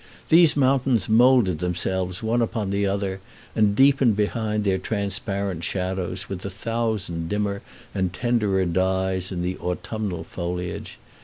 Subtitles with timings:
[0.29, 3.19] These mountains moulded themselves one upon another,
[3.55, 7.61] and deepened behind their transparent shadows with a thousand dimmer
[7.93, 10.97] and tenderer dyes in the autumnal foliage.